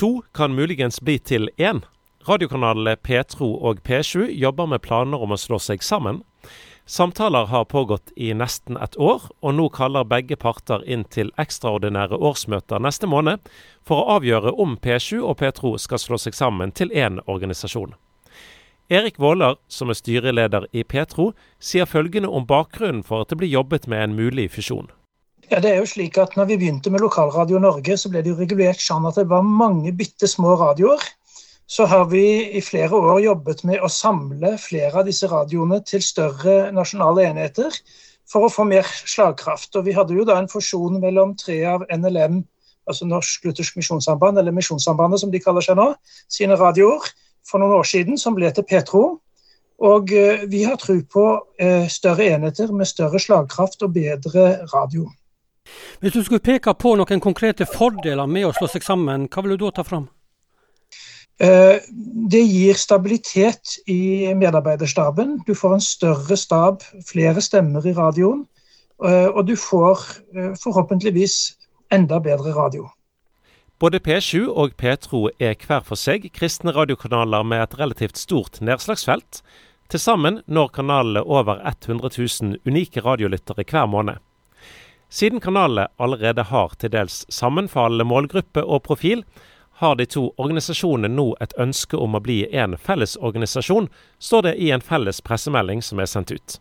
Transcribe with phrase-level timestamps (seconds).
[0.00, 1.82] To kan muligens bli til én.
[2.24, 6.22] Radiokanalene P3 og P7 jobber med planer om å slå seg sammen.
[6.88, 12.16] Samtaler har pågått i nesten et år, og nå kaller begge parter inn til ekstraordinære
[12.16, 13.44] årsmøter neste måned
[13.84, 17.92] for å avgjøre om P7 og P3 skal slå seg sammen til én organisasjon.
[18.88, 23.52] Erik Våler, som er styreleder i Petro, sier følgende om bakgrunnen for at det blir
[23.52, 24.88] jobbet med en mulig fusjon.
[25.50, 28.30] Ja, det er jo slik at når vi begynte med Lokalradio Norge, så ble det
[28.30, 31.02] jo regulert sånn at det var mange bitte små radioer.
[31.66, 32.22] Så har vi
[32.54, 37.74] i flere år jobbet med å samle flere av disse radioene til større nasjonale enheter
[38.30, 39.74] for å få mer slagkraft.
[39.74, 42.44] Og vi hadde jo da en fusjon mellom tre av NLM,
[42.86, 45.90] altså Norsk Luthersk Misjonssamband, eller Misjonssambandet som de kaller seg nå,
[46.30, 47.10] sine radioer
[47.42, 49.06] for noen år siden, som ble til Petro.
[49.82, 55.10] Og eh, vi har tro på eh, større enheter med større slagkraft og bedre radio.
[56.00, 59.56] Hvis du skulle peke på noen konkrete fordeler med å slå seg sammen, hva vil
[59.56, 60.08] du da ta fram?
[61.40, 61.80] Eh,
[62.30, 65.38] det gir stabilitet i medarbeiderstaben.
[65.46, 68.46] Du får en større stab, flere stemmer i radioen.
[69.00, 70.02] Og du får
[70.60, 71.36] forhåpentligvis
[71.88, 72.90] enda bedre radio.
[73.80, 79.40] Både P7 og P3 er hver for seg kristne radiokanaler med et relativt stort nedslagsfelt.
[79.88, 84.20] Til sammen når kanalene over 100 000 unike radiolyttere hver måned.
[85.10, 89.24] Siden kanalene allerede har til dels sammenfallende målgruppe og profil,
[89.80, 93.88] har de to organisasjonene nå et ønske om å bli en felles organisasjon,
[94.18, 96.60] står det i en felles pressemelding som er sendt ut.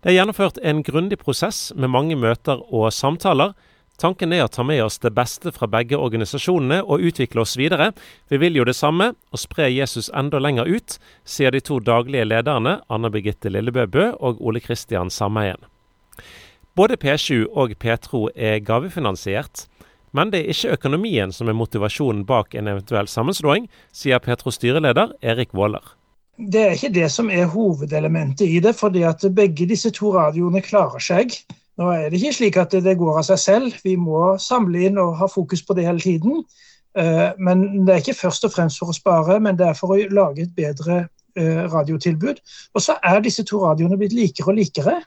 [0.00, 3.56] Det er gjennomført en grundig prosess med mange møter og samtaler,
[4.00, 7.90] Tanken er å ta med oss det beste fra begge organisasjonene og utvikle oss videre.
[8.32, 10.96] Vi vil jo det samme, å spre Jesus enda lenger ut,
[11.28, 15.60] sier de to daglige lederne Anne Birgitte Lillebø Bø og Ole Kristian Sameien.
[16.80, 19.66] Både P7 og P2 er gavefinansiert.
[20.16, 25.12] Men det er ikke økonomien som er motivasjonen bak en eventuell sammenslåing, sier Petros styreleder
[25.20, 25.84] Erik Våler.
[26.40, 30.64] Det er ikke det som er hovedelementet i det, fordi at begge disse to radioene
[30.64, 31.36] klarer seg.
[31.76, 35.04] Nå er det ikke slik at det går av seg selv, vi må samle inn
[35.04, 36.42] og ha fokus på det hele tiden.
[36.96, 39.92] Eh, men det er ikke først og fremst for å spare, men det er for
[39.92, 41.02] å lage et bedre
[41.36, 42.40] eh, radiotilbud.
[42.72, 45.02] Og så er disse to radioene blitt likere og likere.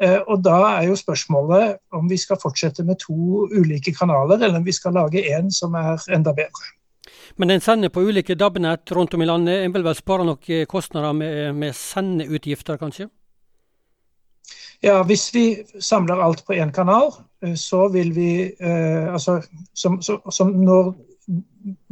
[0.00, 4.58] Eh, og da er jo spørsmålet om vi skal fortsette med to ulike kanaler, eller
[4.58, 6.74] om vi skal lage én som er enda bedre.
[7.36, 9.64] Men en sender på ulike DAB-nett rundt om i landet.
[9.64, 13.08] En vil vel spare noen kostnader med, med sendeutgifter, kanskje?
[14.82, 15.44] Ja, Hvis vi
[15.80, 17.12] samler alt på én kanal,
[17.44, 19.42] eh, så vil vi eh, altså,
[19.74, 20.94] som, som, som, når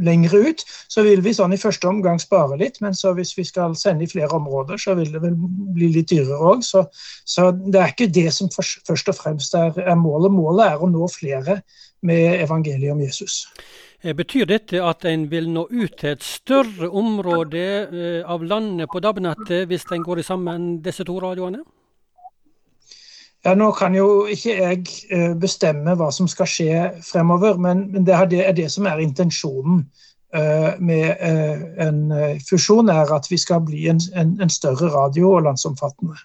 [0.02, 2.80] lengre ut, så vil vi sånn i første omgang spare litt.
[2.84, 5.36] Men så hvis vi skal sende i flere områder, så vil det vel
[5.76, 6.64] bli litt dyrere òg.
[6.66, 6.86] Så,
[7.28, 10.34] så, det er ikke det som først og fremst er, er målet.
[10.34, 11.60] Målet er å nå flere
[12.06, 13.42] med evangeliet om Jesus.
[14.00, 18.90] Eh, betyr dette at en vil nå ut til et større område eh, av landet
[18.92, 21.64] på DAB-nettet hvis en går sammen disse to radioene?
[23.46, 28.14] Ja, Nå kan jo ikke jeg eh, bestemme hva som skal skje fremover, men det
[28.14, 29.84] er det som er intensjonen
[30.34, 32.00] eh, med eh, en
[32.48, 36.18] fusjon, er at vi skal bli en, større radio og landsomfattende.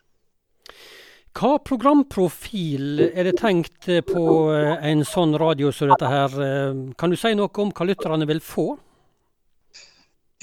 [1.34, 6.36] Hva programprofil er det tenkt på en sånn radio som dette her?
[6.94, 8.76] Kan du si noe om hva lytterne vil få?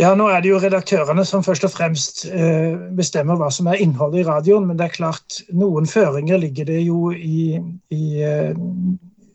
[0.01, 3.83] Ja, Nå er det jo redaktørene som først og fremst eh, bestemmer hva som er
[3.85, 7.59] innholdet i radioen, men det er klart noen føringer ligger det jo i,
[7.93, 8.55] i eh,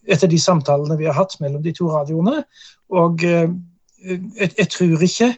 [0.10, 2.42] etter de samtalene vi har hatt mellom de to radioene.
[2.98, 3.46] Og eh,
[4.08, 5.30] jeg, jeg, tror ikke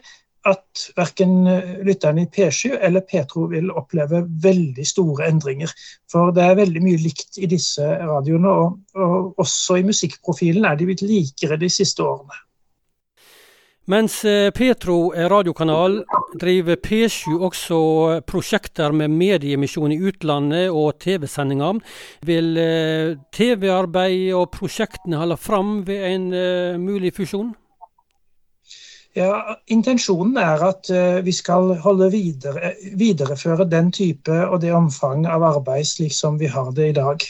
[0.48, 1.36] at verken
[1.84, 5.76] lytterne i P7 eller Petro vil oppleve veldig store endringer.
[6.08, 10.80] For det er veldig mye likt i disse radioene, og, og også i musikkprofilen er
[10.80, 12.46] de blitt likere de siste årene.
[13.88, 16.02] Mens eh, Petro radiokanal
[16.36, 17.78] driver P7 også
[18.28, 21.78] prosjekter med mediemisjon i utlandet og TV-sendinger.
[22.28, 26.28] Vil eh, TV-arbeid og prosjektene holde fram ved en
[26.84, 27.54] mulig fusjon?
[29.16, 30.90] Ja, Intensjonen er at
[31.24, 36.52] vi skal holde videre, videreføre den type og det omfang av arbeid slik som vi
[36.52, 37.24] har det i dag.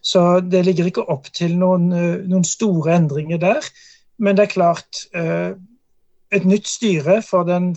[0.00, 1.90] Så det ligger ikke opp til noen,
[2.30, 3.66] noen store endringer der.
[4.22, 5.02] Men det er klart,
[6.30, 7.72] et nytt styre for den,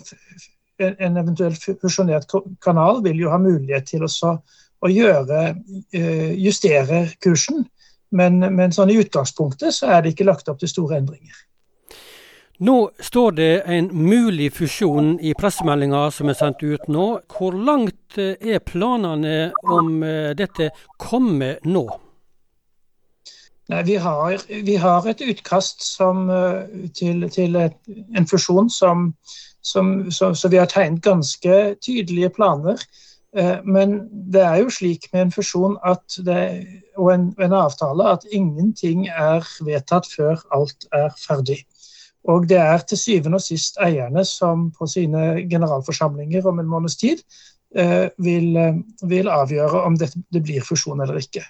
[0.78, 2.30] en eventuelt fusjonert
[2.64, 4.36] kanal vil jo ha mulighet til også
[4.84, 5.54] å gjøre,
[5.96, 7.64] eh, justere kursen.
[8.14, 11.34] Men, men sånn i utgangspunktet så er det ikke lagt opp til store endringer.
[12.62, 17.06] Nå står det en mulig fusjon i pressemeldinga som er sendt ut nå.
[17.26, 20.70] Hvor langt eh, er planene om eh, dette
[21.00, 21.88] kommer nå?
[23.72, 26.26] Nei, vi har, vi har, et utkast som,
[26.98, 29.06] til, til en fusjon som,
[29.64, 32.82] som, så, så, vi har tegnet ganske tydelige planer.
[33.64, 33.96] Men
[34.30, 35.78] det er jo slik med en fusjon
[36.28, 36.42] det,
[36.94, 41.64] og en, en, avtale at ingenting er vedtatt før alt er ferdig.
[42.24, 46.96] Og det er til syvende og sist eierne som på sine generalforsamlinger om en måneds
[46.96, 47.20] tid
[47.76, 51.44] eh, vil, eh, vil, avgjøre om det, det, blir fusjon eller ikke.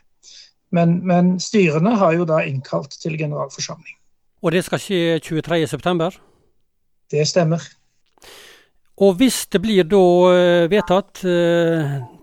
[0.74, 3.94] Men, men, styrene har jo da innkalt til generalforsamling.
[4.42, 6.18] Og det skal skje 23.9?
[7.14, 7.62] Det stemmer.
[9.04, 10.04] Og hvis det blir da
[10.34, 11.22] eh, vedtatt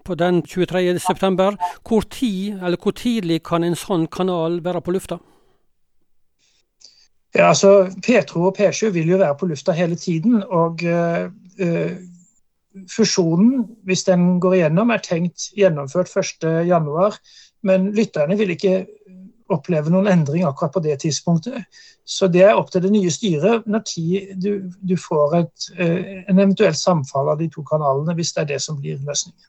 [0.06, 1.57] på den 23.9,
[1.88, 5.19] hvor, tid, hvor tidlig kan en sånn kanal være på lufta?
[7.36, 10.44] Ja, altså P2 og P7 vil jo være på lufta hele tiden.
[10.44, 11.31] og uh,
[12.95, 17.18] Fusjonen, hvis den går igjennom, er tenkt gjennomført 1.1.
[17.67, 18.85] Men lytterne vil ikke
[19.51, 21.65] oppleve noen endring akkurat på det tidspunktet.
[22.07, 23.83] Så det er opp til det nye styret når
[24.41, 28.53] du, du får et, uh, en eventuell samfall av de to kanalene, hvis det er
[28.53, 29.47] det som blir løsningen.